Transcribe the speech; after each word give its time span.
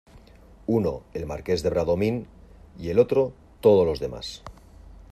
uno, 0.77 0.93
el 1.13 1.27
Marqués 1.27 1.61
de 1.61 1.69
Bradomín, 1.69 2.25
y 2.79 2.89
el 2.89 2.97
otro 2.97 3.33
todos 3.59 3.85
los 3.85 3.99
demás. 3.99 4.41